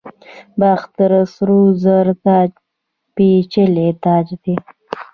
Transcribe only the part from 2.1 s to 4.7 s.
تاج پیچلی تاج دی